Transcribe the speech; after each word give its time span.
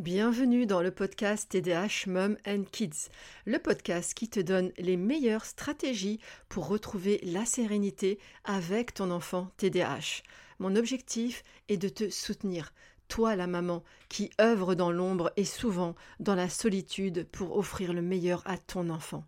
Bienvenue 0.00 0.64
dans 0.64 0.80
le 0.80 0.90
podcast 0.90 1.50
TDH 1.50 2.06
Mom 2.06 2.38
and 2.46 2.62
Kids, 2.72 3.10
le 3.44 3.58
podcast 3.58 4.14
qui 4.14 4.30
te 4.30 4.40
donne 4.40 4.72
les 4.78 4.96
meilleures 4.96 5.44
stratégies 5.44 6.20
pour 6.48 6.68
retrouver 6.68 7.20
la 7.22 7.44
sérénité 7.44 8.18
avec 8.44 8.94
ton 8.94 9.10
enfant 9.10 9.50
TDH. 9.58 10.22
Mon 10.58 10.74
objectif 10.74 11.42
est 11.68 11.76
de 11.76 11.90
te 11.90 12.08
soutenir, 12.08 12.72
toi 13.08 13.36
la 13.36 13.46
maman 13.46 13.84
qui 14.08 14.30
œuvre 14.40 14.74
dans 14.74 14.90
l'ombre 14.90 15.34
et 15.36 15.44
souvent 15.44 15.94
dans 16.18 16.34
la 16.34 16.48
solitude 16.48 17.26
pour 17.30 17.58
offrir 17.58 17.92
le 17.92 18.00
meilleur 18.00 18.42
à 18.46 18.56
ton 18.56 18.88
enfant. 18.88 19.24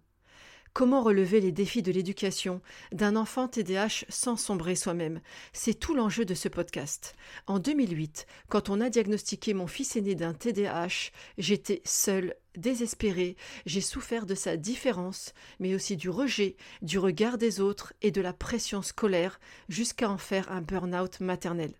Comment 0.74 1.02
relever 1.02 1.40
les 1.40 1.52
défis 1.52 1.82
de 1.82 1.92
l'éducation 1.92 2.62
d'un 2.92 3.14
enfant 3.14 3.46
TDAH 3.46 4.06
sans 4.08 4.38
sombrer 4.38 4.74
soi-même? 4.74 5.20
C'est 5.52 5.78
tout 5.78 5.94
l'enjeu 5.94 6.24
de 6.24 6.32
ce 6.32 6.48
podcast. 6.48 7.14
En 7.46 7.58
2008, 7.58 8.26
quand 8.48 8.70
on 8.70 8.80
a 8.80 8.88
diagnostiqué 8.88 9.52
mon 9.52 9.66
fils 9.66 9.96
aîné 9.96 10.14
d'un 10.14 10.32
TDAH, 10.32 11.10
j'étais 11.36 11.82
seule, 11.84 12.34
désespérée, 12.56 13.36
j'ai 13.66 13.82
souffert 13.82 14.24
de 14.24 14.34
sa 14.34 14.56
différence, 14.56 15.34
mais 15.60 15.74
aussi 15.74 15.98
du 15.98 16.08
rejet, 16.08 16.56
du 16.80 16.98
regard 16.98 17.36
des 17.36 17.60
autres 17.60 17.92
et 18.00 18.10
de 18.10 18.22
la 18.22 18.32
pression 18.32 18.80
scolaire, 18.80 19.40
jusqu'à 19.68 20.08
en 20.08 20.16
faire 20.16 20.50
un 20.50 20.62
burn-out 20.62 21.20
maternel. 21.20 21.74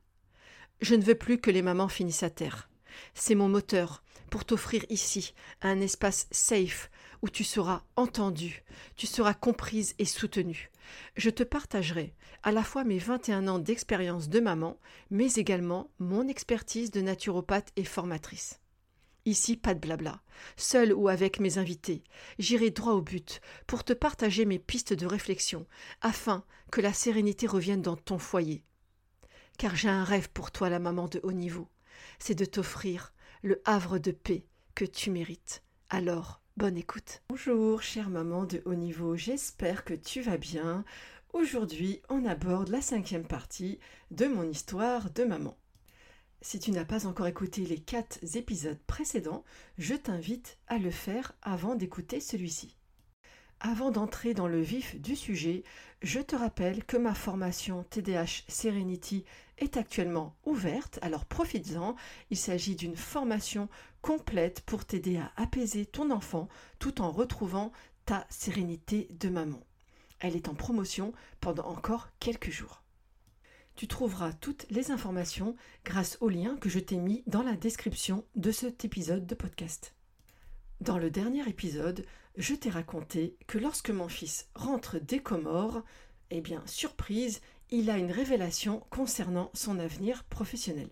Je 0.83 0.97
ne 0.97 1.02
veux 1.02 1.14
plus 1.14 1.38
que 1.38 1.50
les 1.50 1.62
mamans 1.62 1.88
finissent 1.88 2.24
à 2.24 2.30
terre. 2.30 2.69
C'est 3.14 3.36
mon 3.36 3.48
moteur 3.48 4.02
pour 4.30 4.45
t'offrir 4.45 4.84
ici 4.91 5.33
un 5.62 5.80
espace 5.80 6.27
safe 6.30 6.91
où 7.23 7.31
tu 7.31 7.45
seras 7.45 7.83
entendue, 7.97 8.65
tu 8.97 9.07
seras 9.07 9.35
comprise 9.35 9.95
et 9.99 10.05
soutenue. 10.05 10.71
Je 11.17 11.31
te 11.31 11.43
partagerai 11.43 12.15
à 12.43 12.53
la 12.53 12.65
fois 12.65 12.85
mes 12.85 12.98
21 12.98 13.47
ans 13.48 13.59
d'expérience 13.59 14.29
de 14.29 14.41
maman, 14.41 14.79
mais 15.11 15.33
également 15.35 15.91
mon 15.98 16.27
expertise 16.29 16.91
de 16.91 17.01
naturopathe 17.01 17.71
et 17.77 17.85
formatrice. 17.85 18.61
Ici, 19.25 19.57
pas 19.57 19.75
de 19.75 19.79
blabla. 19.79 20.21
Seul 20.57 20.93
ou 20.93 21.09
avec 21.09 21.39
mes 21.39 21.59
invités, 21.59 22.03
j'irai 22.41 22.70
droit 22.70 22.95
au 22.95 23.03
but 23.03 23.41
pour 23.69 23.84
te 23.84 23.92
partager 23.92 24.45
mes 24.45 24.59
pistes 24.59 24.92
de 24.92 25.07
réflexion 25.07 25.67
afin 26.01 26.45
que 26.73 26.81
la 26.81 26.92
sérénité 26.92 27.47
revienne 27.47 27.83
dans 27.83 27.97
ton 27.97 28.19
foyer. 28.19 28.64
Car 29.59 29.77
j'ai 29.77 29.89
un 29.89 30.03
rêve 30.03 30.29
pour 30.31 30.51
toi, 30.51 30.69
la 30.69 30.81
maman 30.81 31.07
de 31.07 31.20
haut 31.23 31.33
niveau. 31.33 31.69
C'est 32.19 32.34
de 32.34 32.45
t'offrir 32.45 33.12
le 33.42 33.62
havre 33.64 33.98
de 33.98 34.11
paix 34.11 34.45
que 34.75 34.84
tu 34.84 35.11
mérites. 35.11 35.62
Alors, 35.89 36.42
Bonne 36.58 36.77
écoute. 36.77 37.22
Bonjour 37.31 37.81
chère 37.83 38.11
maman 38.11 38.45
de 38.45 38.61
haut 38.67 38.75
niveau, 38.75 39.17
j'espère 39.17 39.86
que 39.86 39.95
tu 39.95 40.20
vas 40.20 40.36
bien. 40.36 40.84
Aujourd'hui 41.33 42.03
on 42.11 42.27
aborde 42.27 42.69
la 42.69 42.83
cinquième 42.83 43.27
partie 43.27 43.78
de 44.11 44.27
mon 44.27 44.47
histoire 44.47 45.11
de 45.11 45.25
maman. 45.25 45.56
Si 46.42 46.61
tu 46.61 46.70
n'as 46.70 46.84
pas 46.84 47.06
encore 47.06 47.27
écouté 47.27 47.64
les 47.64 47.78
quatre 47.78 48.19
épisodes 48.36 48.78
précédents, 48.86 49.45
je 49.78 49.95
t'invite 49.95 50.58
à 50.67 50.77
le 50.77 50.91
faire 50.91 51.33
avant 51.41 51.75
d'écouter 51.75 52.20
celui-ci. 52.20 52.77
Avant 53.64 53.92
d'entrer 53.92 54.34
dans 54.34 54.48
le 54.48 54.61
vif 54.61 55.00
du 55.00 55.17
sujet, 55.17 55.62
je 56.03 56.19
te 56.19 56.34
rappelle 56.34 56.84
que 56.84 56.97
ma 56.97 57.14
formation 57.14 57.84
TDH 57.84 58.45
Serenity 58.48 59.25
est 59.58 59.77
actuellement 59.77 60.34
ouverte, 60.45 60.98
alors 61.00 61.25
profites-en. 61.25 61.95
Il 62.30 62.36
s'agit 62.36 62.75
d'une 62.75 62.97
formation 62.97 63.69
complète 64.03 64.61
pour 64.62 64.84
t'aider 64.84 65.17
à 65.17 65.33
apaiser 65.36 65.86
ton 65.86 66.11
enfant 66.11 66.48
tout 66.78 67.00
en 67.00 67.11
retrouvant 67.11 67.72
ta 68.05 68.27
sérénité 68.28 69.08
de 69.19 69.28
maman. 69.28 69.61
Elle 70.20 70.36
est 70.36 70.48
en 70.48 70.55
promotion 70.55 71.12
pendant 71.41 71.67
encore 71.67 72.08
quelques 72.20 72.50
jours. 72.50 72.83
Tu 73.75 73.89
trouveras 73.89 74.33
toutes 74.34 74.67
les 74.70 74.91
informations 74.91 75.56
grâce 75.84 76.19
au 76.20 76.28
lien 76.28 76.56
que 76.56 76.69
je 76.69 76.78
t'ai 76.78 76.97
mis 76.97 77.23
dans 77.27 77.42
la 77.42 77.56
description 77.56 78.25
de 78.36 78.50
cet 78.50 78.84
épisode 78.84 79.27
de 79.27 79.34
podcast. 79.34 79.95
Dans 80.80 80.98
le 80.98 81.11
dernier 81.11 81.48
épisode, 81.48 82.05
je 82.36 82.55
t'ai 82.55 82.70
raconté 82.70 83.36
que 83.47 83.58
lorsque 83.58 83.91
mon 83.91 84.08
fils 84.08 84.48
rentre 84.55 84.98
des 84.98 85.20
Comores, 85.20 85.83
eh 86.30 86.41
bien, 86.41 86.63
surprise, 86.67 87.40
il 87.70 87.89
a 87.89 87.98
une 87.98 88.13
révélation 88.13 88.80
concernant 88.90 89.51
son 89.55 89.79
avenir 89.79 90.24
professionnel. 90.24 90.90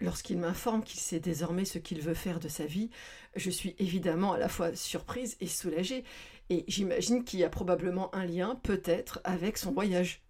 Lorsqu'il 0.00 0.38
m'informe 0.38 0.82
qu'il 0.82 1.00
sait 1.00 1.20
désormais 1.20 1.64
ce 1.64 1.78
qu'il 1.78 2.00
veut 2.00 2.14
faire 2.14 2.40
de 2.40 2.48
sa 2.48 2.64
vie, 2.64 2.90
je 3.36 3.50
suis 3.50 3.76
évidemment 3.78 4.32
à 4.32 4.38
la 4.38 4.48
fois 4.48 4.74
surprise 4.74 5.36
et 5.40 5.46
soulagée, 5.46 6.04
et 6.48 6.64
j'imagine 6.68 7.22
qu'il 7.22 7.40
y 7.40 7.44
a 7.44 7.50
probablement 7.50 8.14
un 8.14 8.24
lien, 8.24 8.56
peut-être, 8.62 9.20
avec 9.24 9.58
son 9.58 9.72
voyage. 9.72 10.22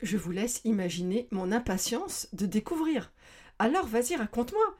Je 0.00 0.16
vous 0.16 0.32
laisse 0.32 0.60
imaginer 0.64 1.28
mon 1.30 1.52
impatience 1.52 2.28
de 2.32 2.44
découvrir. 2.46 3.12
Alors 3.58 3.86
vas-y, 3.86 4.16
raconte-moi. 4.16 4.76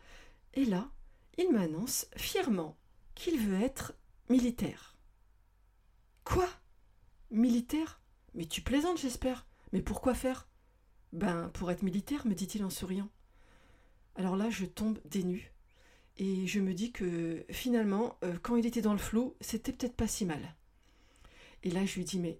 Et 0.54 0.64
là, 0.64 0.90
il 1.38 1.52
m'annonce 1.52 2.06
fièrement 2.16 2.76
qu'il 3.14 3.38
veut 3.38 3.62
être 3.62 3.94
Militaire. 4.28 4.96
Quoi? 6.24 6.48
Militaire? 7.30 8.00
Mais 8.34 8.46
tu 8.46 8.62
plaisantes, 8.62 8.98
j'espère. 8.98 9.46
Mais 9.72 9.82
pourquoi 9.82 10.14
faire? 10.14 10.48
Ben, 11.12 11.50
pour 11.52 11.70
être 11.70 11.82
militaire, 11.82 12.26
me 12.26 12.34
dit-il 12.34 12.64
en 12.64 12.70
souriant. 12.70 13.10
Alors 14.16 14.36
là, 14.36 14.50
je 14.50 14.64
tombe 14.64 14.98
dénue. 15.04 15.52
Et 16.18 16.46
je 16.46 16.60
me 16.60 16.74
dis 16.74 16.92
que 16.92 17.44
finalement, 17.50 18.18
euh, 18.22 18.36
quand 18.42 18.56
il 18.56 18.66
était 18.66 18.82
dans 18.82 18.92
le 18.92 18.98
flou, 18.98 19.34
c'était 19.40 19.72
peut-être 19.72 19.96
pas 19.96 20.06
si 20.06 20.24
mal. 20.24 20.54
Et 21.62 21.70
là, 21.70 21.84
je 21.84 21.94
lui 21.96 22.04
dis, 22.04 22.18
mais. 22.18 22.38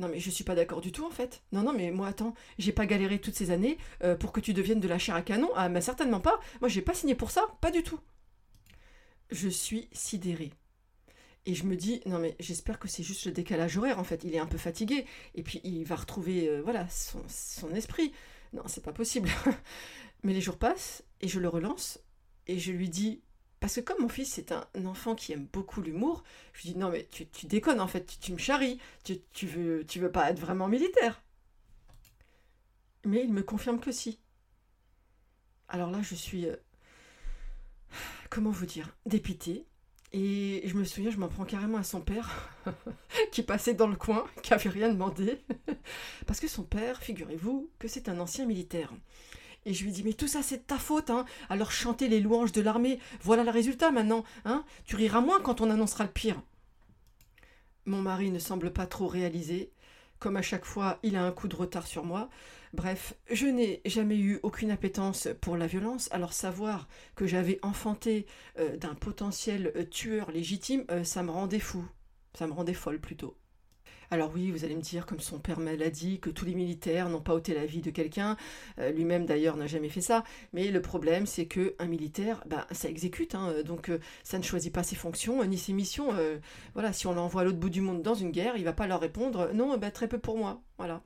Non, 0.00 0.08
mais 0.08 0.18
je 0.18 0.28
suis 0.30 0.42
pas 0.42 0.56
d'accord 0.56 0.80
du 0.80 0.90
tout 0.90 1.06
en 1.06 1.10
fait. 1.10 1.42
Non, 1.52 1.62
non, 1.62 1.72
mais 1.72 1.92
moi, 1.92 2.08
attends, 2.08 2.34
j'ai 2.58 2.72
pas 2.72 2.84
galéré 2.84 3.20
toutes 3.20 3.36
ces 3.36 3.52
années 3.52 3.78
euh, 4.02 4.16
pour 4.16 4.32
que 4.32 4.40
tu 4.40 4.52
deviennes 4.52 4.80
de 4.80 4.88
la 4.88 4.98
chair 4.98 5.14
à 5.14 5.22
canon. 5.22 5.50
Ah, 5.54 5.68
mais 5.68 5.80
certainement 5.80 6.20
pas. 6.20 6.40
Moi, 6.60 6.68
j'ai 6.68 6.82
pas 6.82 6.94
signé 6.94 7.14
pour 7.14 7.30
ça, 7.30 7.46
pas 7.60 7.70
du 7.70 7.84
tout. 7.84 8.00
Je 9.30 9.48
suis 9.48 9.88
sidérée. 9.92 10.52
Et 11.46 11.54
je 11.54 11.64
me 11.64 11.76
dis, 11.76 12.00
non 12.06 12.18
mais 12.18 12.36
j'espère 12.40 12.78
que 12.78 12.88
c'est 12.88 13.02
juste 13.02 13.26
le 13.26 13.32
décalage 13.32 13.76
horaire 13.76 13.98
en 13.98 14.04
fait. 14.04 14.24
Il 14.24 14.34
est 14.34 14.38
un 14.38 14.46
peu 14.46 14.56
fatigué 14.56 15.04
et 15.34 15.42
puis 15.42 15.60
il 15.62 15.84
va 15.84 15.96
retrouver 15.96 16.48
euh, 16.48 16.62
voilà 16.62 16.86
son, 16.88 17.74
esprit. 17.74 18.12
Non, 18.52 18.62
c'est 18.66 18.82
pas 18.82 18.92
possible. 18.92 19.28
mais 20.24 20.32
les 20.32 20.40
jours 20.40 20.58
passent 20.58 21.04
et 21.20 21.28
je 21.28 21.38
le 21.38 21.48
relance 21.48 22.00
et 22.46 22.58
je 22.58 22.72
lui 22.72 22.88
dis, 22.88 23.22
parce 23.60 23.76
que 23.76 23.80
comme 23.80 24.02
mon 24.02 24.08
fils 24.08 24.32
c'est 24.32 24.52
un 24.52 24.86
enfant 24.86 25.14
qui 25.14 25.32
aime 25.32 25.46
beaucoup 25.52 25.80
l'humour, 25.80 26.24
je 26.52 26.62
lui 26.62 26.72
dis, 26.72 26.78
non 26.78 26.90
mais 26.90 27.08
tu, 27.10 27.26
déconnes 27.46 27.80
en 27.80 27.86
fait, 27.86 28.18
tu, 28.20 28.32
me 28.32 28.38
charries, 28.38 28.80
tu, 29.04 29.20
tu, 29.32 29.46
veux, 29.46 29.84
tu 29.86 30.00
veux 30.00 30.10
pas 30.10 30.30
être 30.30 30.40
vraiment 30.40 30.66
militaire. 30.66 31.22
Mais 33.04 33.22
il 33.22 33.32
me 33.32 33.42
confirme 33.42 33.80
que 33.80 33.92
si. 33.92 34.18
Alors 35.68 35.90
là, 35.90 36.00
je 36.02 36.14
suis... 36.14 36.46
Euh, 36.46 36.56
comment 38.30 38.50
vous 38.50 38.66
dire 38.66 38.96
Dépitée 39.06 39.66
et 40.16 40.62
je 40.64 40.76
me 40.76 40.84
souviens, 40.84 41.10
je 41.10 41.18
m'en 41.18 41.26
prends 41.26 41.44
carrément 41.44 41.78
à 41.78 41.82
son 41.82 42.00
père, 42.00 42.56
qui 43.32 43.42
passait 43.42 43.74
dans 43.74 43.88
le 43.88 43.96
coin, 43.96 44.24
qui 44.44 44.54
avait 44.54 44.70
rien 44.70 44.88
demandé. 44.88 45.40
Parce 46.28 46.38
que 46.38 46.46
son 46.46 46.62
père, 46.62 47.02
figurez-vous, 47.02 47.68
que 47.80 47.88
c'est 47.88 48.08
un 48.08 48.20
ancien 48.20 48.46
militaire. 48.46 48.92
Et 49.66 49.74
je 49.74 49.84
lui 49.84 49.92
dis, 49.92 50.02
mais 50.02 50.12
tout 50.12 50.28
ça 50.28 50.42
c'est 50.42 50.58
de 50.58 50.62
ta 50.62 50.78
faute, 50.78 51.10
hein. 51.10 51.24
Alors 51.48 51.72
chanter 51.72 52.08
les 52.08 52.20
louanges 52.20 52.52
de 52.52 52.60
l'armée, 52.60 52.98
voilà 53.22 53.44
le 53.44 53.50
résultat 53.50 53.90
maintenant, 53.90 54.24
hein. 54.44 54.64
Tu 54.84 54.96
riras 54.96 55.20
moins 55.20 55.40
quand 55.40 55.60
on 55.60 55.70
annoncera 55.70 56.04
le 56.04 56.10
pire. 56.10 56.40
Mon 57.86 58.00
mari 58.00 58.30
ne 58.30 58.38
semble 58.38 58.72
pas 58.72 58.86
trop 58.86 59.06
réaliser. 59.06 59.70
Comme 60.18 60.36
à 60.36 60.42
chaque 60.42 60.64
fois, 60.64 60.98
il 61.02 61.16
a 61.16 61.24
un 61.24 61.32
coup 61.32 61.48
de 61.48 61.56
retard 61.56 61.86
sur 61.86 62.04
moi. 62.04 62.30
Bref, 62.72 63.14
je 63.30 63.46
n'ai 63.46 63.82
jamais 63.84 64.16
eu 64.16 64.40
aucune 64.42 64.70
appétence 64.70 65.28
pour 65.40 65.56
la 65.56 65.66
violence, 65.66 66.08
alors 66.12 66.32
savoir 66.32 66.88
que 67.14 67.26
j'avais 67.26 67.58
enfanté 67.62 68.26
euh, 68.58 68.76
d'un 68.76 68.94
potentiel 68.94 69.72
euh, 69.76 69.84
tueur 69.84 70.30
légitime, 70.30 70.84
euh, 70.90 71.04
ça 71.04 71.22
me 71.22 71.30
rendait 71.30 71.60
fou. 71.60 71.86
Ça 72.36 72.46
me 72.46 72.52
rendait 72.52 72.74
folle 72.74 73.00
plutôt. 73.00 73.36
Alors 74.14 74.30
oui, 74.32 74.52
vous 74.52 74.64
allez 74.64 74.76
me 74.76 74.80
dire, 74.80 75.06
comme 75.06 75.18
son 75.18 75.40
père 75.40 75.58
me 75.58 75.74
l'a 75.74 75.90
dit, 75.90 76.20
que 76.20 76.30
tous 76.30 76.44
les 76.44 76.54
militaires 76.54 77.08
n'ont 77.08 77.20
pas 77.20 77.34
ôté 77.34 77.52
la 77.52 77.66
vie 77.66 77.80
de 77.80 77.90
quelqu'un, 77.90 78.36
lui-même 78.78 79.26
d'ailleurs 79.26 79.56
n'a 79.56 79.66
jamais 79.66 79.88
fait 79.88 80.00
ça, 80.00 80.22
mais 80.52 80.70
le 80.70 80.80
problème 80.80 81.26
c'est 81.26 81.46
que 81.46 81.74
un 81.80 81.86
militaire, 81.86 82.44
bah, 82.46 82.68
ça 82.70 82.88
exécute, 82.88 83.34
hein, 83.34 83.62
donc 83.64 83.90
ça 84.22 84.38
ne 84.38 84.44
choisit 84.44 84.72
pas 84.72 84.84
ses 84.84 84.94
fonctions 84.94 85.44
ni 85.44 85.58
ses 85.58 85.72
missions. 85.72 86.10
voilà, 86.74 86.92
si 86.92 87.08
on 87.08 87.12
l'envoie 87.12 87.40
à 87.40 87.44
l'autre 87.44 87.58
bout 87.58 87.70
du 87.70 87.80
monde 87.80 88.02
dans 88.02 88.14
une 88.14 88.30
guerre, 88.30 88.56
il 88.56 88.62
va 88.62 88.72
pas 88.72 88.86
leur 88.86 89.00
répondre 89.00 89.50
non, 89.52 89.76
bah, 89.78 89.90
très 89.90 90.06
peu 90.06 90.18
pour 90.18 90.38
moi. 90.38 90.62
Voilà. 90.78 91.02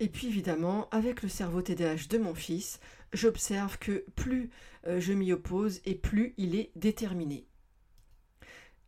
Et 0.00 0.08
puis 0.08 0.28
évidemment, 0.28 0.88
avec 0.90 1.22
le 1.22 1.28
cerveau 1.28 1.62
TDAH 1.62 2.08
de 2.10 2.18
mon 2.18 2.34
fils, 2.34 2.80
j'observe 3.12 3.78
que 3.78 4.04
plus 4.14 4.50
euh, 4.86 5.00
je 5.00 5.12
m'y 5.12 5.32
oppose 5.32 5.80
et 5.84 5.94
plus 5.94 6.34
il 6.36 6.54
est 6.54 6.70
déterminé. 6.76 7.47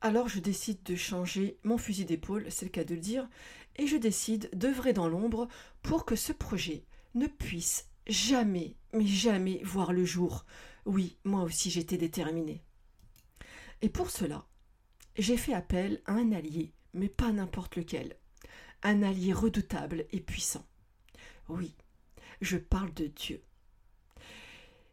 Alors 0.02 0.28
je 0.28 0.40
décide 0.40 0.82
de 0.84 0.96
changer 0.96 1.58
mon 1.62 1.76
fusil 1.76 2.06
d'épaule, 2.06 2.46
c'est 2.48 2.64
le 2.64 2.70
cas 2.70 2.84
de 2.84 2.94
le 2.94 3.00
dire, 3.00 3.28
et 3.76 3.86
je 3.86 3.96
décide 3.96 4.48
d'œuvrer 4.54 4.94
dans 4.94 5.08
l'ombre 5.08 5.46
pour 5.82 6.06
que 6.06 6.16
ce 6.16 6.32
projet 6.32 6.84
ne 7.14 7.26
puisse 7.26 7.88
jamais, 8.06 8.76
mais 8.94 9.06
jamais 9.06 9.60
voir 9.62 9.92
le 9.92 10.06
jour. 10.06 10.46
Oui, 10.86 11.18
moi 11.24 11.42
aussi 11.42 11.70
j'étais 11.70 11.98
déterminée. 11.98 12.62
Et 13.82 13.90
pour 13.90 14.10
cela, 14.10 14.46
j'ai 15.18 15.36
fait 15.36 15.54
appel 15.54 16.00
à 16.06 16.12
un 16.12 16.32
allié, 16.32 16.72
mais 16.94 17.08
pas 17.08 17.30
n'importe 17.30 17.76
lequel. 17.76 18.16
Un 18.82 19.02
allié 19.02 19.34
redoutable 19.34 20.06
et 20.12 20.20
puissant. 20.20 20.66
Oui, 21.48 21.74
je 22.40 22.56
parle 22.56 22.94
de 22.94 23.06
Dieu. 23.06 23.42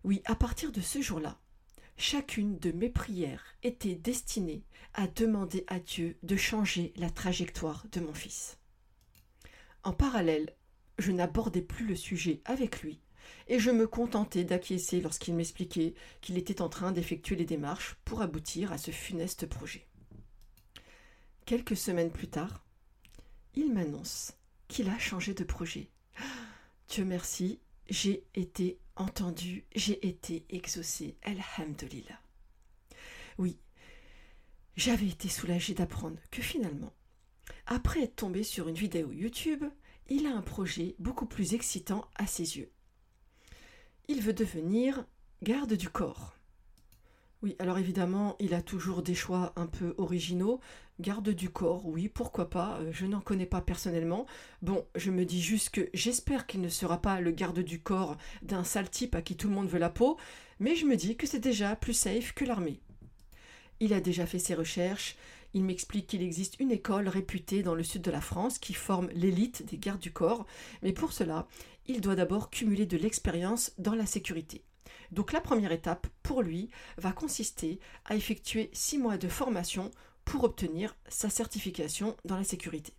Oui, 0.03 0.21
à 0.25 0.35
partir 0.35 0.71
de 0.73 0.81
ce 0.81 1.01
jour-là, 1.01 1.39
chacune 1.97 2.57
de 2.59 2.71
mes 2.71 2.89
prières 2.89 3.43
était 3.63 3.95
destinée 3.95 4.63
à 4.93 5.07
demander 5.07 5.65
à 5.67 5.79
Dieu 5.79 6.17
de 6.23 6.35
changer 6.35 6.93
la 6.95 7.09
trajectoire 7.09 7.85
de 7.91 7.99
mon 7.99 8.13
fils. 8.13 8.57
En 9.83 9.93
parallèle, 9.93 10.55
je 10.99 11.11
n'abordais 11.11 11.61
plus 11.61 11.85
le 11.85 11.95
sujet 11.95 12.41
avec 12.45 12.81
lui, 12.81 12.99
et 13.47 13.59
je 13.59 13.71
me 13.71 13.87
contentais 13.87 14.43
d'acquiescer 14.43 15.01
lorsqu'il 15.01 15.35
m'expliquait 15.35 15.93
qu'il 16.21 16.37
était 16.37 16.61
en 16.61 16.69
train 16.69 16.91
d'effectuer 16.91 17.35
les 17.35 17.45
démarches 17.45 17.95
pour 18.05 18.21
aboutir 18.21 18.71
à 18.71 18.77
ce 18.77 18.91
funeste 18.91 19.45
projet. 19.45 19.87
Quelques 21.45 21.77
semaines 21.77 22.11
plus 22.11 22.27
tard, 22.27 22.65
il 23.55 23.73
m'annonce 23.73 24.33
qu'il 24.67 24.89
a 24.89 24.99
changé 24.99 25.33
de 25.33 25.43
projet. 25.43 25.89
Dieu 26.89 27.05
merci, 27.05 27.59
j'ai 27.89 28.25
été 28.35 28.79
entendu, 28.97 29.65
j'ai 29.75 30.07
été 30.07 30.45
exaucé. 30.49 31.15
Alhamdulillah. 31.23 32.19
Oui, 33.37 33.57
j'avais 34.75 35.07
été 35.07 35.29
soulagée 35.29 35.73
d'apprendre 35.73 36.19
que 36.31 36.41
finalement, 36.41 36.93
après 37.65 38.03
être 38.03 38.15
tombé 38.15 38.43
sur 38.43 38.67
une 38.67 38.75
vidéo 38.75 39.11
YouTube, 39.11 39.63
il 40.09 40.25
a 40.25 40.35
un 40.35 40.41
projet 40.41 40.95
beaucoup 40.99 41.25
plus 41.25 41.53
excitant 41.53 42.09
à 42.15 42.27
ses 42.27 42.57
yeux. 42.57 42.71
Il 44.07 44.21
veut 44.21 44.33
devenir 44.33 45.05
garde 45.43 45.73
du 45.73 45.89
corps. 45.89 46.36
Oui, 47.43 47.55
alors 47.59 47.77
évidemment, 47.77 48.35
il 48.39 48.55
a 48.55 48.63
toujours 48.63 49.03
des 49.03 49.13
choix 49.13 49.53
un 49.55 49.67
peu 49.67 49.93
originaux. 49.99 50.59
Garde 50.99 51.29
du 51.29 51.49
corps, 51.51 51.85
oui, 51.85 52.09
pourquoi 52.09 52.49
pas, 52.49 52.79
euh, 52.81 52.89
je 52.91 53.05
n'en 53.05 53.21
connais 53.21 53.45
pas 53.45 53.61
personnellement. 53.61 54.25
Bon, 54.63 54.87
je 54.95 55.11
me 55.11 55.23
dis 55.23 55.41
juste 55.41 55.69
que 55.69 55.89
j'espère 55.93 56.47
qu'il 56.47 56.61
ne 56.61 56.69
sera 56.69 56.99
pas 56.99 57.21
le 57.21 57.29
garde 57.29 57.59
du 57.59 57.79
corps 57.79 58.17
d'un 58.41 58.63
sale 58.63 58.89
type 58.89 59.13
à 59.13 59.21
qui 59.21 59.37
tout 59.37 59.49
le 59.49 59.53
monde 59.53 59.69
veut 59.69 59.77
la 59.77 59.91
peau, 59.91 60.17
mais 60.59 60.75
je 60.75 60.87
me 60.87 60.95
dis 60.95 61.15
que 61.15 61.27
c'est 61.27 61.39
déjà 61.39 61.75
plus 61.75 61.93
safe 61.93 62.33
que 62.33 62.43
l'armée. 62.43 62.81
Il 63.79 63.93
a 63.93 64.01
déjà 64.01 64.25
fait 64.25 64.39
ses 64.39 64.55
recherches, 64.55 65.15
il 65.53 65.63
m'explique 65.63 66.07
qu'il 66.07 66.23
existe 66.23 66.59
une 66.59 66.71
école 66.71 67.07
réputée 67.07 67.61
dans 67.61 67.75
le 67.75 67.83
sud 67.83 68.01
de 68.01 68.09
la 68.09 68.21
France 68.21 68.57
qui 68.57 68.73
forme 68.73 69.09
l'élite 69.13 69.63
des 69.67 69.77
gardes 69.77 69.99
du 69.99 70.11
corps, 70.11 70.47
mais 70.81 70.93
pour 70.93 71.13
cela, 71.13 71.47
il 71.85 72.01
doit 72.01 72.15
d'abord 72.15 72.49
cumuler 72.49 72.87
de 72.87 72.97
l'expérience 72.97 73.73
dans 73.77 73.93
la 73.93 74.07
sécurité. 74.07 74.63
Donc 75.11 75.31
la 75.31 75.41
première 75.41 75.71
étape, 75.71 76.07
pour 76.23 76.41
lui, 76.41 76.69
va 76.97 77.11
consister 77.11 77.79
à 78.05 78.15
effectuer 78.15 78.69
six 78.73 78.97
mois 78.97 79.17
de 79.17 79.27
formation 79.27 79.91
pour 80.25 80.43
obtenir 80.43 80.95
sa 81.07 81.29
certification 81.29 82.17
dans 82.25 82.37
la 82.37 82.43
sécurité. 82.43 82.93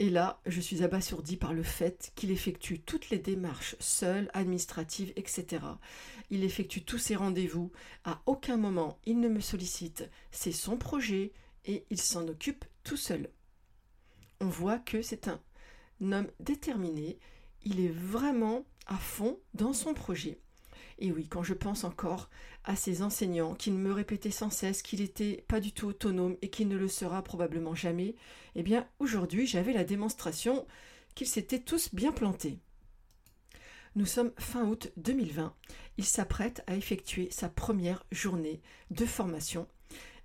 Et 0.00 0.10
là, 0.10 0.40
je 0.46 0.60
suis 0.60 0.84
abasourdi 0.84 1.36
par 1.36 1.52
le 1.52 1.64
fait 1.64 2.12
qu'il 2.14 2.30
effectue 2.30 2.78
toutes 2.78 3.10
les 3.10 3.18
démarches 3.18 3.74
seul, 3.80 4.30
administratives, 4.32 5.12
etc. 5.16 5.64
Il 6.30 6.44
effectue 6.44 6.82
tous 6.82 6.98
ses 6.98 7.16
rendez-vous. 7.16 7.72
À 8.04 8.22
aucun 8.26 8.56
moment, 8.56 8.98
il 9.06 9.18
ne 9.18 9.28
me 9.28 9.40
sollicite. 9.40 10.08
C'est 10.30 10.52
son 10.52 10.76
projet 10.76 11.32
et 11.64 11.84
il 11.90 12.00
s'en 12.00 12.28
occupe 12.28 12.64
tout 12.84 12.96
seul. 12.96 13.28
On 14.40 14.46
voit 14.46 14.78
que 14.78 15.02
c'est 15.02 15.26
un 15.26 15.40
homme 16.00 16.28
déterminé. 16.38 17.18
Il 17.64 17.80
est 17.80 17.92
vraiment 17.92 18.64
à 18.88 18.96
fond 18.96 19.38
dans 19.54 19.72
son 19.72 19.94
projet. 19.94 20.38
Et 20.98 21.12
oui, 21.12 21.28
quand 21.28 21.44
je 21.44 21.54
pense 21.54 21.84
encore 21.84 22.28
à 22.64 22.74
ces 22.74 23.02
enseignants 23.02 23.54
qui 23.54 23.70
me 23.70 23.92
répétaient 23.92 24.32
sans 24.32 24.50
cesse 24.50 24.82
qu'il 24.82 25.00
n'était 25.00 25.44
pas 25.46 25.60
du 25.60 25.72
tout 25.72 25.86
autonome 25.86 26.36
et 26.42 26.50
qu'il 26.50 26.68
ne 26.68 26.76
le 26.76 26.88
sera 26.88 27.22
probablement 27.22 27.74
jamais, 27.74 28.16
eh 28.56 28.62
bien 28.62 28.88
aujourd'hui 28.98 29.46
j'avais 29.46 29.72
la 29.72 29.84
démonstration 29.84 30.66
qu'ils 31.14 31.28
s'étaient 31.28 31.60
tous 31.60 31.94
bien 31.94 32.10
plantés. 32.10 32.58
Nous 33.94 34.06
sommes 34.06 34.32
fin 34.38 34.64
août 34.64 34.92
2020. 34.96 35.54
Il 35.98 36.04
s'apprête 36.04 36.62
à 36.66 36.76
effectuer 36.76 37.28
sa 37.30 37.48
première 37.48 38.04
journée 38.12 38.60
de 38.90 39.06
formation 39.06 39.66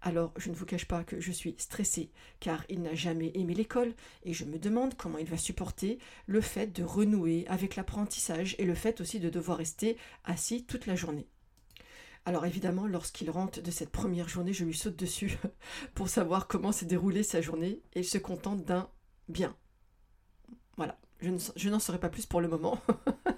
alors, 0.06 0.34
je 0.36 0.50
ne 0.50 0.56
vous 0.56 0.66
cache 0.66 0.86
pas 0.86 1.06
que 1.06 1.22
je 1.22 1.32
suis 1.32 1.56
stressée, 1.58 2.12
car 2.42 2.66
il 2.68 2.82
n'a 2.82 2.94
jamais 2.94 3.32
aimé 3.36 3.54
l'école, 3.54 3.94
et 4.26 4.34
je 4.34 4.44
me 4.44 4.60
demande 4.60 4.96
comment 4.96 5.18
il 5.18 5.30
va 5.30 5.38
supporter 5.38 5.98
le 6.28 6.42
fait 6.42 6.68
de 6.68 6.84
renouer 6.84 7.46
avec 7.48 7.78
l'apprentissage 7.78 8.56
et 8.60 8.66
le 8.66 8.76
fait 8.76 9.00
aussi 9.00 9.22
de 9.22 9.30
devoir 9.30 9.58
rester 9.58 9.98
assis 10.26 10.66
toute 10.66 10.88
la 10.88 10.96
journée. 10.96 11.26
Alors 12.26 12.46
évidemment, 12.46 12.86
lorsqu'il 12.86 13.30
rentre 13.30 13.62
de 13.62 13.72
cette 13.72 13.92
première 13.92 14.28
journée, 14.28 14.52
je 14.52 14.66
lui 14.66 14.74
saute 14.74 14.98
dessus 14.98 15.38
pour 15.96 16.10
savoir 16.10 16.50
comment 16.50 16.74
s'est 16.74 16.86
déroulée 16.86 17.24
sa 17.24 17.40
journée, 17.40 17.82
et 17.94 18.02
il 18.02 18.06
se 18.06 18.18
contente 18.18 18.66
d'un 18.66 18.90
bien. 19.30 19.56
Voilà, 20.76 21.00
je 21.22 21.70
n'en 21.70 21.80
saurai 21.80 22.00
pas 22.00 22.10
plus 22.10 22.26
pour 22.26 22.42
le 22.42 22.50
moment. 22.50 22.78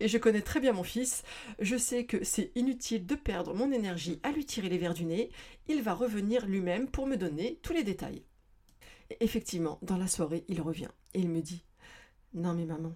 et 0.00 0.08
je 0.08 0.18
connais 0.18 0.42
très 0.42 0.60
bien 0.60 0.72
mon 0.72 0.82
fils. 0.82 1.22
Je 1.58 1.76
sais 1.76 2.04
que 2.04 2.24
c'est 2.24 2.52
inutile 2.54 3.06
de 3.06 3.14
perdre 3.14 3.54
mon 3.54 3.72
énergie 3.72 4.20
à 4.22 4.30
lui 4.30 4.44
tirer 4.44 4.68
les 4.68 4.78
verres 4.78 4.94
du 4.94 5.04
nez. 5.04 5.30
Il 5.68 5.82
va 5.82 5.94
revenir 5.94 6.46
lui-même 6.46 6.88
pour 6.88 7.06
me 7.06 7.16
donner 7.16 7.58
tous 7.62 7.72
les 7.72 7.84
détails. 7.84 8.22
Effectivement, 9.20 9.78
dans 9.82 9.96
la 9.96 10.06
soirée, 10.06 10.44
il 10.48 10.60
revient 10.60 10.88
et 11.14 11.20
il 11.20 11.28
me 11.28 11.40
dit 11.40 11.64
Non, 12.34 12.54
mais 12.54 12.66
maman, 12.66 12.94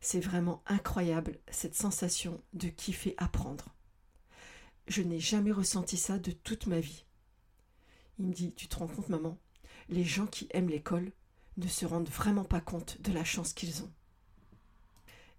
c'est 0.00 0.20
vraiment 0.20 0.62
incroyable 0.66 1.38
cette 1.50 1.74
sensation 1.74 2.40
de 2.52 2.68
kiffer 2.68 3.14
apprendre. 3.16 3.74
Je 4.88 5.02
n'ai 5.02 5.18
jamais 5.18 5.52
ressenti 5.52 5.96
ça 5.96 6.18
de 6.18 6.30
toute 6.30 6.66
ma 6.66 6.78
vie. 6.78 7.04
Il 8.18 8.26
me 8.26 8.32
dit 8.32 8.52
Tu 8.52 8.68
te 8.68 8.76
rends 8.76 8.86
compte, 8.86 9.08
maman 9.08 9.36
Les 9.88 10.04
gens 10.04 10.26
qui 10.26 10.48
aiment 10.52 10.68
l'école 10.68 11.10
ne 11.56 11.66
se 11.66 11.86
rendent 11.86 12.08
vraiment 12.08 12.44
pas 12.44 12.60
compte 12.60 13.00
de 13.00 13.12
la 13.12 13.24
chance 13.24 13.52
qu'ils 13.52 13.82
ont. 13.82 13.90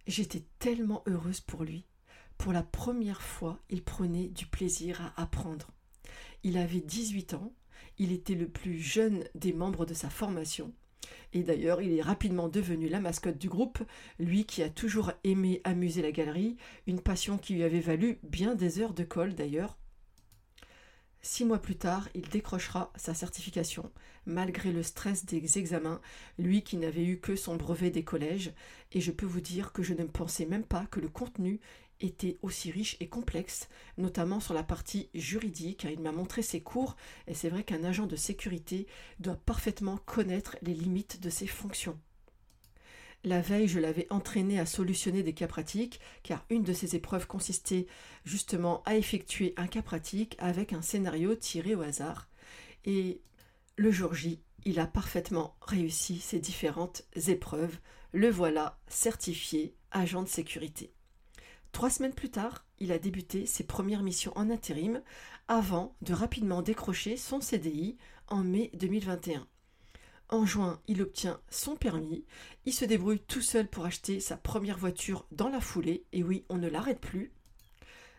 J'étais 0.07 0.43
tellement 0.59 1.03
heureuse 1.05 1.41
pour 1.41 1.65
lui. 1.65 1.85
Pour 2.37 2.53
la 2.53 2.63
première 2.63 3.21
fois, 3.21 3.59
il 3.69 3.83
prenait 3.83 4.29
du 4.29 4.45
plaisir 4.45 5.01
à 5.01 5.21
apprendre. 5.21 5.71
Il 6.43 6.57
avait 6.57 6.79
18 6.79 7.33
ans, 7.33 7.51
il 7.97 8.13
était 8.13 8.35
le 8.35 8.47
plus 8.47 8.79
jeune 8.79 9.25
des 9.35 9.51
membres 9.51 9.85
de 9.85 9.93
sa 9.93 10.09
formation, 10.09 10.73
et 11.33 11.43
d'ailleurs 11.43 11.81
il 11.81 11.91
est 11.91 12.01
rapidement 12.01 12.47
devenu 12.47 12.87
la 12.87 13.01
mascotte 13.01 13.37
du 13.37 13.49
groupe, 13.49 13.79
lui 14.17 14.45
qui 14.45 14.63
a 14.63 14.69
toujours 14.69 15.11
aimé 15.25 15.59
amuser 15.65 16.01
la 16.01 16.13
galerie, 16.13 16.55
une 16.85 17.01
passion 17.01 17.37
qui 17.37 17.55
lui 17.55 17.63
avait 17.63 17.81
valu 17.81 18.19
bien 18.23 18.55
des 18.55 18.79
heures 18.79 18.93
de 18.93 19.03
colle 19.03 19.35
d'ailleurs, 19.35 19.77
Six 21.21 21.45
mois 21.45 21.61
plus 21.61 21.75
tard, 21.75 22.07
il 22.13 22.29
décrochera 22.29 22.91
sa 22.95 23.13
certification, 23.13 23.91
malgré 24.25 24.71
le 24.71 24.83
stress 24.83 25.25
des 25.25 25.57
examens, 25.57 25.99
lui 26.37 26.61
qui 26.61 26.77
n'avait 26.77 27.05
eu 27.05 27.19
que 27.19 27.35
son 27.35 27.55
brevet 27.55 27.89
des 27.89 28.03
collèges, 28.03 28.53
et 28.93 29.01
je 29.01 29.11
peux 29.11 29.25
vous 29.25 29.41
dire 29.41 29.73
que 29.73 29.83
je 29.83 29.93
ne 29.93 30.05
pensais 30.05 30.45
même 30.45 30.63
pas 30.63 30.85
que 30.85 30.99
le 30.99 31.09
contenu 31.09 31.59
était 31.99 32.37
aussi 32.41 32.71
riche 32.71 32.97
et 32.99 33.07
complexe, 33.07 33.67
notamment 33.97 34.39
sur 34.39 34.53
la 34.53 34.63
partie 34.63 35.09
juridique. 35.13 35.87
Il 35.89 35.99
m'a 35.99 36.11
montré 36.11 36.41
ses 36.41 36.61
cours, 36.61 36.95
et 37.27 37.33
c'est 37.33 37.49
vrai 37.49 37.63
qu'un 37.63 37.83
agent 37.83 38.05
de 38.05 38.15
sécurité 38.15 38.87
doit 39.19 39.35
parfaitement 39.35 39.97
connaître 39.97 40.57
les 40.61 40.73
limites 40.73 41.21
de 41.21 41.29
ses 41.29 41.47
fonctions. 41.47 41.99
La 43.27 43.41
veille, 43.41 43.67
je 43.67 43.81
l'avais 43.81 44.07
entraîné 44.09 44.57
à 44.57 44.65
solutionner 44.65 45.21
des 45.21 45.33
cas 45.33 45.47
pratiques, 45.47 45.99
car 46.23 46.45
une 46.49 46.63
de 46.63 46.71
ces 46.71 46.95
épreuves 46.95 47.27
consistait 47.27 47.85
justement 48.23 48.81
à 48.85 48.95
effectuer 48.95 49.53
un 49.57 49.67
cas 49.67 49.81
pratique 49.81 50.37
avec 50.39 50.71
un 50.71 50.81
scénario 50.81 51.35
tiré 51.35 51.75
au 51.75 51.81
hasard. 51.81 52.29
Et 52.85 53.19
le 53.75 53.91
jour 53.91 54.13
J, 54.13 54.39
il 54.63 54.79
a 54.79 54.87
parfaitement 54.87 55.57
réussi 55.59 56.19
ces 56.19 56.39
différentes 56.39 57.03
épreuves. 57.27 57.77
Le 58.13 58.29
voilà 58.29 58.79
certifié 58.87 59.75
agent 59.91 60.23
de 60.23 60.29
sécurité. 60.29 60.93
Trois 61.73 61.89
semaines 61.89 62.13
plus 62.13 62.31
tard, 62.31 62.65
il 62.79 62.93
a 62.93 62.97
débuté 62.97 63.45
ses 63.45 63.65
premières 63.65 64.03
missions 64.03 64.31
en 64.37 64.49
intérim 64.49 65.01
avant 65.49 65.97
de 66.01 66.13
rapidement 66.13 66.61
décrocher 66.61 67.17
son 67.17 67.41
CDI 67.41 67.97
en 68.29 68.45
mai 68.45 68.71
2021. 68.75 69.45
En 70.29 70.45
juin, 70.45 70.81
il 70.87 71.01
obtient 71.01 71.39
son 71.49 71.77
permis, 71.77 72.25
il 72.65 72.73
se 72.73 72.83
débrouille 72.83 73.21
tout 73.21 73.41
seul 73.41 73.65
pour 73.65 73.85
acheter 73.85 74.19
sa 74.19 74.35
première 74.35 74.77
voiture 74.77 75.25
dans 75.31 75.47
la 75.47 75.61
foulée, 75.61 76.03
et 76.11 76.21
oui, 76.21 76.43
on 76.49 76.57
ne 76.57 76.67
l'arrête 76.67 76.99
plus. 76.99 77.31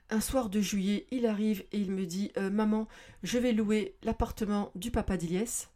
Un 0.08 0.22
soir 0.22 0.48
de 0.48 0.58
juillet, 0.58 1.06
il 1.10 1.26
arrive 1.26 1.66
et 1.70 1.78
il 1.78 1.90
me 1.90 2.06
dit 2.06 2.32
euh, 2.38 2.48
Maman, 2.48 2.88
je 3.22 3.36
vais 3.36 3.52
louer 3.52 3.94
l'appartement 4.02 4.72
du 4.74 4.90
papa 4.90 5.18
d'Iliès. 5.18 5.68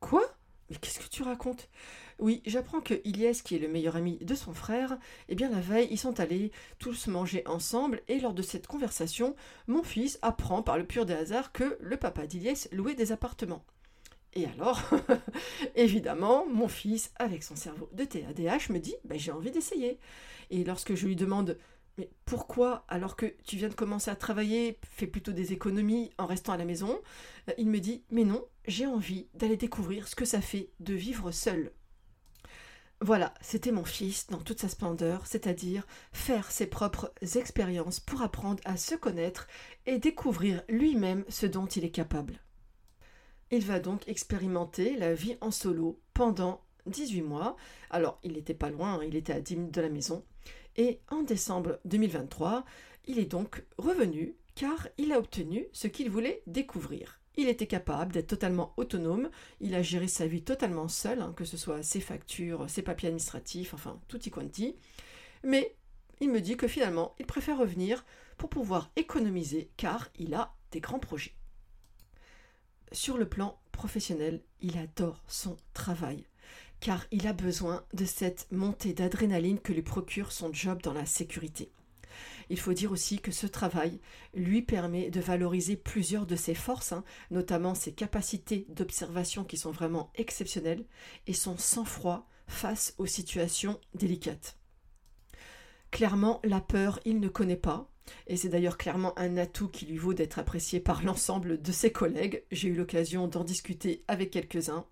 Quoi? 0.00 0.22
Mais 0.68 0.76
qu'est-ce 0.76 0.98
que 0.98 1.08
tu 1.08 1.22
racontes? 1.22 1.70
Oui, 2.18 2.42
j'apprends 2.44 2.82
que 2.82 3.00
Iliès, 3.04 3.40
qui 3.40 3.56
est 3.56 3.58
le 3.58 3.68
meilleur 3.68 3.96
ami 3.96 4.18
de 4.18 4.34
son 4.34 4.52
frère, 4.52 4.98
eh 5.30 5.34
bien 5.34 5.48
la 5.48 5.60
veille, 5.60 5.88
ils 5.90 5.98
sont 5.98 6.20
allés 6.20 6.52
tous 6.78 7.06
manger 7.06 7.42
ensemble, 7.46 8.02
et 8.08 8.20
lors 8.20 8.34
de 8.34 8.42
cette 8.42 8.66
conversation, 8.66 9.34
mon 9.66 9.82
fils 9.82 10.18
apprend 10.20 10.62
par 10.62 10.76
le 10.76 10.86
pur 10.86 11.06
des 11.06 11.14
hasards 11.14 11.52
que 11.52 11.78
le 11.80 11.96
papa 11.96 12.26
d'Iliès 12.26 12.68
louait 12.70 12.94
des 12.94 13.12
appartements. 13.12 13.64
Et 14.34 14.46
alors, 14.46 14.82
évidemment, 15.74 16.46
mon 16.46 16.68
fils, 16.68 17.10
avec 17.16 17.42
son 17.42 17.56
cerveau 17.56 17.88
de 17.92 18.04
TADH, 18.04 18.70
me 18.70 18.78
dit 18.78 18.94
ben, 19.04 19.18
J'ai 19.18 19.32
envie 19.32 19.50
d'essayer. 19.50 19.98
Et 20.50 20.64
lorsque 20.64 20.94
je 20.94 21.06
lui 21.06 21.16
demande 21.16 21.58
Mais 21.96 22.10
pourquoi, 22.24 22.84
alors 22.88 23.16
que 23.16 23.34
tu 23.44 23.56
viens 23.56 23.68
de 23.68 23.74
commencer 23.74 24.10
à 24.10 24.16
travailler, 24.16 24.78
fais 24.84 25.06
plutôt 25.06 25.32
des 25.32 25.52
économies 25.52 26.10
en 26.18 26.26
restant 26.26 26.52
à 26.52 26.56
la 26.56 26.64
maison 26.64 27.00
euh, 27.48 27.52
Il 27.58 27.68
me 27.68 27.80
dit 27.80 28.04
Mais 28.10 28.24
non, 28.24 28.44
j'ai 28.66 28.86
envie 28.86 29.28
d'aller 29.34 29.56
découvrir 29.56 30.08
ce 30.08 30.14
que 30.14 30.24
ça 30.24 30.40
fait 30.40 30.70
de 30.80 30.94
vivre 30.94 31.30
seul. 31.30 31.72
Voilà, 33.00 33.32
c'était 33.40 33.70
mon 33.70 33.84
fils 33.84 34.26
dans 34.26 34.40
toute 34.40 34.60
sa 34.60 34.68
splendeur, 34.68 35.24
c'est-à-dire 35.26 35.86
faire 36.12 36.50
ses 36.50 36.66
propres 36.66 37.12
expériences 37.36 38.00
pour 38.00 38.22
apprendre 38.22 38.60
à 38.64 38.76
se 38.76 38.96
connaître 38.96 39.46
et 39.86 39.98
découvrir 39.98 40.62
lui-même 40.68 41.24
ce 41.28 41.46
dont 41.46 41.66
il 41.66 41.84
est 41.84 41.92
capable. 41.92 42.40
Il 43.50 43.64
va 43.64 43.80
donc 43.80 44.06
expérimenter 44.08 44.96
la 44.96 45.14
vie 45.14 45.36
en 45.40 45.50
solo 45.50 45.98
pendant 46.12 46.60
18 46.86 47.22
mois. 47.22 47.56
Alors, 47.90 48.18
il 48.22 48.32
n'était 48.32 48.54
pas 48.54 48.70
loin, 48.70 49.02
il 49.04 49.16
était 49.16 49.32
à 49.32 49.40
10 49.40 49.56
minutes 49.56 49.74
de 49.74 49.80
la 49.80 49.88
maison. 49.88 50.24
Et 50.76 51.00
en 51.10 51.22
décembre 51.22 51.80
2023, 51.86 52.64
il 53.06 53.18
est 53.18 53.24
donc 53.24 53.64
revenu 53.78 54.36
car 54.54 54.88
il 54.98 55.12
a 55.12 55.18
obtenu 55.18 55.66
ce 55.72 55.86
qu'il 55.86 56.10
voulait 56.10 56.42
découvrir. 56.46 57.20
Il 57.36 57.48
était 57.48 57.68
capable 57.68 58.12
d'être 58.12 58.26
totalement 58.26 58.74
autonome, 58.76 59.30
il 59.60 59.74
a 59.74 59.82
géré 59.82 60.08
sa 60.08 60.26
vie 60.26 60.42
totalement 60.42 60.88
seul, 60.88 61.22
hein, 61.22 61.32
que 61.36 61.44
ce 61.44 61.56
soit 61.56 61.84
ses 61.84 62.00
factures, 62.00 62.68
ses 62.68 62.82
papiers 62.82 63.08
administratifs, 63.08 63.74
enfin 63.74 64.00
tout 64.08 64.20
y 64.26 64.30
quanti. 64.30 64.74
Mais 65.44 65.76
il 66.20 66.30
me 66.30 66.40
dit 66.40 66.56
que 66.56 66.66
finalement, 66.66 67.14
il 67.20 67.26
préfère 67.26 67.58
revenir 67.58 68.04
pour 68.36 68.50
pouvoir 68.50 68.90
économiser 68.96 69.70
car 69.76 70.08
il 70.18 70.34
a 70.34 70.54
des 70.72 70.80
grands 70.80 70.98
projets. 70.98 71.37
Sur 73.00 73.16
le 73.16 73.28
plan 73.28 73.56
professionnel, 73.70 74.42
il 74.60 74.76
adore 74.76 75.22
son 75.28 75.56
travail 75.72 76.26
car 76.80 77.06
il 77.12 77.28
a 77.28 77.32
besoin 77.32 77.84
de 77.94 78.04
cette 78.04 78.48
montée 78.50 78.92
d'adrénaline 78.92 79.60
que 79.60 79.72
lui 79.72 79.82
procure 79.82 80.32
son 80.32 80.52
job 80.52 80.82
dans 80.82 80.94
la 80.94 81.06
sécurité. 81.06 81.70
Il 82.50 82.58
faut 82.58 82.72
dire 82.72 82.90
aussi 82.90 83.20
que 83.20 83.30
ce 83.30 83.46
travail 83.46 84.00
lui 84.34 84.62
permet 84.62 85.10
de 85.10 85.20
valoriser 85.20 85.76
plusieurs 85.76 86.26
de 86.26 86.34
ses 86.34 86.56
forces, 86.56 86.90
hein, 86.90 87.04
notamment 87.30 87.76
ses 87.76 87.92
capacités 87.92 88.66
d'observation 88.68 89.44
qui 89.44 89.58
sont 89.58 89.70
vraiment 89.70 90.10
exceptionnelles 90.16 90.84
et 91.28 91.34
son 91.34 91.56
sang-froid 91.56 92.26
face 92.48 92.96
aux 92.98 93.06
situations 93.06 93.78
délicates. 93.94 94.58
Clairement, 95.92 96.40
la 96.42 96.60
peur, 96.60 96.98
il 97.04 97.20
ne 97.20 97.28
connaît 97.28 97.54
pas, 97.54 97.88
et 98.26 98.36
c'est 98.36 98.48
d'ailleurs 98.48 98.78
clairement 98.78 99.18
un 99.18 99.36
atout 99.36 99.68
qui 99.68 99.86
lui 99.86 99.96
vaut 99.96 100.14
d'être 100.14 100.38
apprécié 100.38 100.80
par 100.80 101.02
l'ensemble 101.02 101.60
de 101.60 101.72
ses 101.72 101.92
collègues. 101.92 102.44
J'ai 102.50 102.68
eu 102.68 102.74
l'occasion 102.74 103.28
d'en 103.28 103.44
discuter 103.44 104.04
avec 104.08 104.30
quelques-uns. 104.30 104.86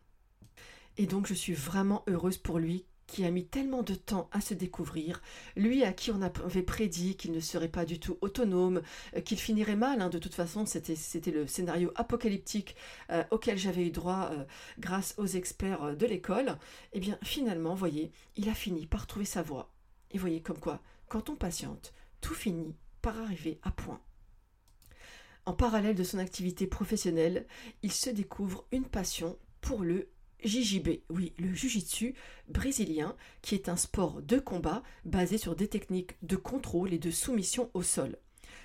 Et 0.98 1.06
donc 1.06 1.26
je 1.26 1.34
suis 1.34 1.54
vraiment 1.54 2.02
heureuse 2.06 2.38
pour 2.38 2.58
lui 2.58 2.86
qui 3.06 3.24
a 3.24 3.30
mis 3.30 3.46
tellement 3.46 3.82
de 3.82 3.94
temps 3.94 4.28
à 4.32 4.40
se 4.40 4.54
découvrir, 4.54 5.22
lui 5.56 5.84
à 5.84 5.92
qui 5.92 6.10
on 6.10 6.22
avait 6.22 6.62
prédit 6.62 7.16
qu'il 7.16 7.32
ne 7.32 7.40
serait 7.40 7.68
pas 7.68 7.84
du 7.84 8.00
tout 8.00 8.18
autonome, 8.20 8.82
euh, 9.16 9.20
qu'il 9.20 9.38
finirait 9.38 9.76
mal, 9.76 10.00
hein. 10.00 10.08
de 10.08 10.18
toute 10.18 10.34
façon 10.34 10.66
c'était 10.66 11.30
le 11.30 11.46
scénario 11.46 11.92
apocalyptique 11.94 12.76
euh, 13.10 13.22
auquel 13.30 13.58
j'avais 13.58 13.86
eu 13.86 13.90
droit 13.90 14.30
euh, 14.32 14.44
grâce 14.78 15.14
aux 15.18 15.26
experts 15.26 15.96
de 15.96 16.06
l'école, 16.06 16.48
et 16.48 16.94
eh 16.94 17.00
bien 17.00 17.18
finalement, 17.22 17.74
voyez, 17.74 18.12
il 18.36 18.48
a 18.48 18.54
fini 18.54 18.86
par 18.86 19.06
trouver 19.06 19.24
sa 19.24 19.42
voie. 19.42 19.72
Et 20.10 20.18
voyez 20.18 20.40
comme 20.40 20.58
quoi, 20.58 20.80
quand 21.08 21.30
on 21.30 21.36
patiente, 21.36 21.92
tout 22.20 22.34
finit 22.34 22.74
par 23.06 23.20
arriver 23.20 23.60
à 23.62 23.70
point. 23.70 24.00
En 25.44 25.52
parallèle 25.52 25.94
de 25.94 26.02
son 26.02 26.18
activité 26.18 26.66
professionnelle, 26.66 27.46
il 27.84 27.92
se 27.92 28.10
découvre 28.10 28.66
une 28.72 28.84
passion 28.84 29.38
pour 29.60 29.84
le 29.84 30.08
JJB, 30.42 30.88
oui, 31.10 31.32
le 31.38 31.54
Jiu-Jitsu 31.54 32.16
brésilien, 32.48 33.14
qui 33.42 33.54
est 33.54 33.68
un 33.68 33.76
sport 33.76 34.22
de 34.22 34.40
combat 34.40 34.82
basé 35.04 35.38
sur 35.38 35.54
des 35.54 35.68
techniques 35.68 36.16
de 36.22 36.34
contrôle 36.34 36.92
et 36.92 36.98
de 36.98 37.12
soumission 37.12 37.70
au 37.74 37.84
sol. 37.84 38.18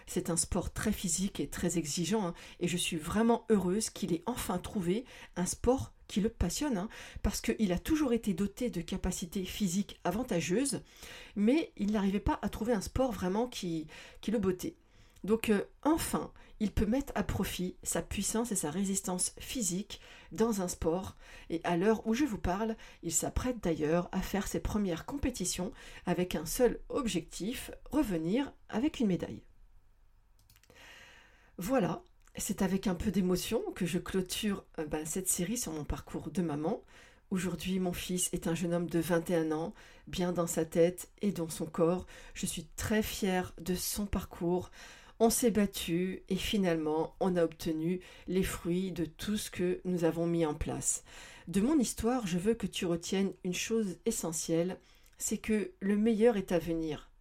C'est 0.08 0.32
un 0.32 0.38
sport 0.38 0.74
très 0.74 0.92
physique 0.92 1.40
et 1.40 1.48
très 1.48 1.78
exigeant, 1.78 2.30
hein, 2.30 2.34
et 2.60 2.68
je 2.68 2.78
suis 2.78 2.98
vraiment 2.98 3.46
heureuse 3.52 3.92
qu'il 3.92 4.12
ait 4.12 4.24
enfin 4.26 4.58
trouvé 4.58 5.06
un 5.36 5.46
sport 5.46 5.94
qui 6.12 6.20
le 6.20 6.30
passionne, 6.30 6.78
hein, 6.78 6.90
parce 7.24 7.40
qu'il 7.40 7.72
a 7.72 7.80
toujours 7.80 8.12
été 8.12 8.34
doté 8.34 8.70
de 8.70 8.82
capacités 8.82 9.46
physiques 9.46 10.00
avantageuses, 10.04 10.82
mais 11.38 11.72
il 11.78 11.94
n'arrivait 11.94 12.20
pas 12.20 12.38
à 12.42 12.50
trouver 12.50 12.74
un 12.74 12.82
sport 12.82 13.14
vraiment 13.14 13.48
qui, 13.48 13.88
le 14.28 14.38
bottait. 14.38 14.76
Donc 15.24 15.50
euh, 15.50 15.64
enfin, 15.84 16.32
il 16.60 16.72
peut 16.72 16.86
mettre 16.86 17.14
à 17.16 17.24
profit 17.24 17.78
sa 17.82 18.02
puissance 18.02 18.52
et 18.52 18.56
sa 18.58 18.72
résistance 18.72 19.34
physique 19.40 20.02
dans 20.34 20.62
un 20.62 20.68
sport, 20.68 21.16
et 21.50 21.62
à 21.64 21.78
l'heure 21.78 22.06
où 22.06 22.14
je 22.14 22.26
vous 22.26 22.38
parle, 22.38 22.76
il 23.04 23.14
s'apprête 23.14 23.64
d'ailleurs 23.64 24.10
à 24.12 24.22
faire 24.22 24.48
ses 24.48 24.60
premières 24.60 25.06
compétitions 25.06 25.72
avec 26.06 26.36
un 26.36 26.46
seul 26.46 26.82
objectif, 26.90 27.72
revenir 27.90 28.52
avec 28.68 29.00
une 29.00 29.08
médaille. 29.08 29.44
Voilà, 31.58 32.04
c'est 32.38 32.62
avec 32.62 32.88
un 32.88 32.96
peu 32.96 33.12
d'émotion 33.12 33.62
que 33.76 33.86
je 33.86 34.00
clôture 34.00 34.64
euh, 34.80 34.86
ben, 34.86 35.06
cette 35.06 35.28
série 35.28 35.58
sur 35.58 35.72
mon 35.74 35.84
parcours 35.84 36.32
de 36.32 36.42
maman. 36.42 36.82
Aujourd'hui, 37.30 37.80
mon 37.80 37.94
fils 37.94 38.30
est 38.34 38.48
un 38.48 38.56
jeune 38.56 38.74
homme 38.74 38.90
de 38.90 39.00
21 39.00 39.52
ans, 39.52 39.74
bien 40.08 40.32
dans 40.32 40.48
sa 40.48 40.66
tête 40.66 41.10
et 41.22 41.32
dans 41.32 41.50
son 41.50 41.66
corps. 41.66 42.06
Je 42.34 42.46
suis 42.46 42.66
très 42.76 43.04
fière 43.04 43.54
de 43.60 43.76
son 43.76 44.06
parcours, 44.06 44.72
on 45.20 45.30
s'est 45.30 45.52
battu 45.52 46.24
et 46.30 46.36
finalement 46.36 47.16
on 47.20 47.36
a 47.36 47.44
obtenu 47.44 48.02
les 48.28 48.44
fruits 48.44 48.92
de 48.92 49.06
tout 49.06 49.38
ce 49.38 49.52
que 49.52 49.80
nous 49.86 50.04
avons 50.04 50.26
mis 50.26 50.46
en 50.46 50.56
place. 50.56 51.04
De 51.48 51.62
mon 51.62 51.78
histoire, 51.78 52.28
je 52.28 52.38
veux 52.38 52.54
que 52.54 52.68
tu 52.68 52.86
retiennes 52.86 53.34
une 53.44 53.54
chose 53.54 53.98
essentielle, 54.06 54.80
c'est 55.18 55.38
que 55.38 55.72
le 55.80 55.96
meilleur 55.96 56.38
est 56.38 56.52
à 56.52 56.60
venir, 56.60 57.12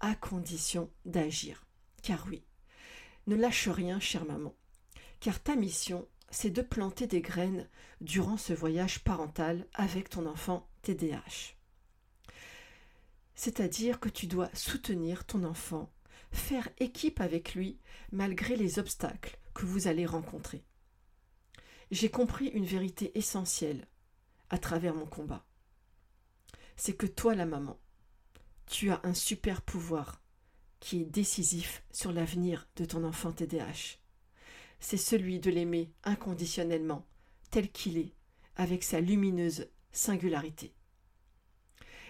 à 0.00 0.14
condition 0.14 0.90
d'agir. 1.04 1.64
Car 2.02 2.26
oui, 2.28 2.42
ne 3.26 3.36
lâche 3.36 3.68
rien, 3.68 4.00
chère 4.00 4.24
maman, 4.24 4.54
car 5.20 5.42
ta 5.42 5.56
mission, 5.56 6.06
c'est 6.30 6.50
de 6.50 6.62
planter 6.62 7.06
des 7.06 7.20
graines 7.20 7.68
durant 8.00 8.36
ce 8.36 8.52
voyage 8.52 9.04
parental 9.04 9.66
avec 9.74 10.10
ton 10.10 10.26
enfant 10.26 10.68
TDAH. 10.82 11.54
C'est-à-dire 13.34 14.00
que 14.00 14.08
tu 14.08 14.26
dois 14.26 14.50
soutenir 14.54 15.24
ton 15.24 15.44
enfant 15.44 15.90
faire 16.32 16.68
équipe 16.78 17.20
avec 17.20 17.54
lui 17.54 17.78
malgré 18.12 18.56
les 18.56 18.78
obstacles 18.78 19.38
que 19.54 19.66
vous 19.66 19.86
allez 19.86 20.06
rencontrer. 20.06 20.64
J'ai 21.90 22.10
compris 22.10 22.48
une 22.48 22.64
vérité 22.64 23.16
essentielle 23.16 23.86
à 24.50 24.58
travers 24.58 24.94
mon 24.94 25.06
combat. 25.06 25.44
C'est 26.76 26.96
que 26.96 27.06
toi, 27.06 27.34
la 27.34 27.46
maman, 27.46 27.78
tu 28.66 28.90
as 28.90 29.00
un 29.04 29.14
super 29.14 29.62
pouvoir 29.62 30.20
qui 30.84 31.00
est 31.00 31.06
décisif 31.06 31.82
sur 31.90 32.12
l'avenir 32.12 32.68
de 32.76 32.84
ton 32.84 33.04
enfant 33.04 33.32
TDAH. 33.32 33.96
C'est 34.80 34.98
celui 34.98 35.40
de 35.40 35.50
l'aimer 35.50 35.90
inconditionnellement, 36.02 37.06
tel 37.50 37.72
qu'il 37.72 37.96
est, 37.96 38.12
avec 38.56 38.84
sa 38.84 39.00
lumineuse 39.00 39.66
singularité. 39.92 40.74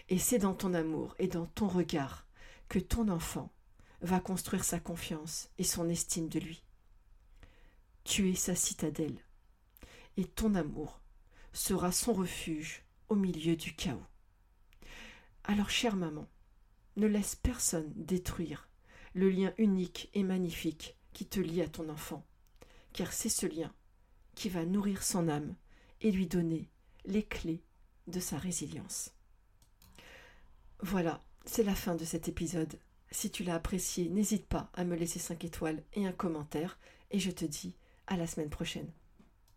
Et 0.09 0.19
c'est 0.19 0.40
dans 0.40 0.54
ton 0.54 0.75
amour 0.75 1.14
et 1.21 1.28
dans 1.28 1.47
ton 1.47 1.69
regard 1.69 2.26
que 2.69 2.81
ton 2.81 3.07
enfant 3.11 3.52
va 4.00 4.19
construire 4.19 4.64
sa 4.64 4.81
confiance 4.81 5.50
et 5.57 5.62
son 5.62 5.88
estime 5.88 6.28
de 6.28 6.40
lui. 6.40 6.64
Tu 8.02 8.28
es 8.28 8.35
sa 8.35 8.57
citadelle, 8.57 9.21
et 10.16 10.25
ton 10.25 10.57
amour 10.57 11.00
sera 11.52 11.93
son 11.93 12.12
refuge 12.12 12.83
au 13.09 13.14
milieu 13.14 13.54
du 13.54 13.76
chaos. 13.76 14.02
Alors, 15.45 15.71
chère 15.71 15.95
maman, 15.95 16.26
ne 16.97 17.07
laisse 17.07 17.35
personne 17.37 17.93
détruire 17.97 18.69
le 19.15 19.31
lien 19.31 19.53
unique 19.59 20.11
et 20.15 20.23
magnifique 20.23 20.97
qui 21.13 21.27
te 21.27 21.41
lie 21.41 21.63
à 21.63 21.69
ton 21.69 21.89
enfant, 21.89 22.25
car 22.93 23.13
c'est 23.13 23.29
ce 23.29 23.47
lien 23.47 23.73
qui 24.35 24.49
va 24.49 24.65
nourrir 24.65 25.03
son 25.03 25.29
âme 25.29 25.55
et 26.01 26.11
lui 26.11 26.27
donner 26.27 26.69
les 27.05 27.23
clés 27.23 27.63
de 28.07 28.21
sa 28.21 28.37
résilience. 28.37 29.13
Voilà, 30.81 31.23
c'est 31.47 31.63
la 31.63 31.75
fin 31.75 31.95
de 31.95 32.05
cet 32.05 32.29
épisode. 32.29 32.79
Si 33.11 33.31
tu 33.31 33.45
l'as 33.45 33.55
apprécié, 33.55 34.09
n'hésite 34.09 34.47
pas 34.47 34.71
à 34.75 34.85
me 34.85 34.97
laisser 34.97 35.19
5 35.19 35.45
étoiles 35.45 35.83
et 35.95 36.07
un 36.07 36.13
commentaire, 36.13 36.79
et 37.11 37.21
je 37.21 37.31
te 37.31 37.45
dis 37.45 37.77
à 38.07 38.17
la 38.17 38.27
semaine 38.27 38.51
prochaine. 38.51 38.91